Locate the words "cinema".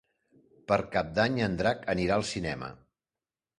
2.33-2.75